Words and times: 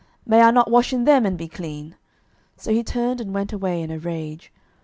may 0.25 0.41
I 0.41 0.49
not 0.49 0.71
wash 0.71 0.91
in 0.93 1.03
them, 1.05 1.27
and 1.27 1.37
be 1.37 1.47
clean? 1.47 1.93
So 2.57 2.71
he 2.71 2.83
turned 2.83 3.21
and 3.21 3.35
went 3.35 3.53
away 3.53 3.83
in 3.83 3.91
a 3.91 3.99
rage. 3.99 4.51